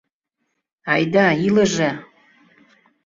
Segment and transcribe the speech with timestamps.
[0.93, 1.91] Айда, илыже!